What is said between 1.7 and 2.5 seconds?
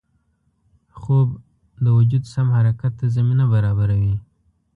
د وجود سم